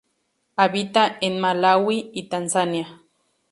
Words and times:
Habita 0.57 1.17
en 1.21 1.39
Malaui 1.39 2.09
y 2.11 2.23
Tanzania. 2.27 3.03